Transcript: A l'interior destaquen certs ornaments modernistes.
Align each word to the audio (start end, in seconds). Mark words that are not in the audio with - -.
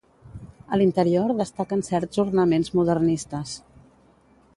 A 0.75 0.77
l'interior 0.81 1.33
destaquen 1.41 1.83
certs 1.89 2.21
ornaments 2.23 2.73
modernistes. 2.79 3.53